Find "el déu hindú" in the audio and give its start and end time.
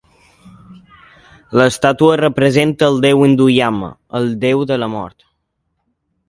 2.93-3.47